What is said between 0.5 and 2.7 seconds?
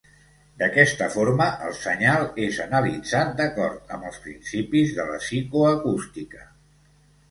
D'aquesta forma el senyal és